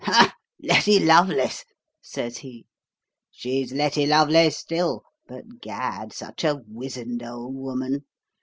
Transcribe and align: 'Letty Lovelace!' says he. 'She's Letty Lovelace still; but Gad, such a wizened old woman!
'Letty 0.59 0.99
Lovelace!' 0.99 1.63
says 2.01 2.39
he. 2.39 2.65
'She's 3.29 3.71
Letty 3.71 4.07
Lovelace 4.07 4.57
still; 4.57 5.03
but 5.27 5.61
Gad, 5.61 6.11
such 6.11 6.43
a 6.43 6.59
wizened 6.67 7.21
old 7.21 7.53
woman! 7.55 8.05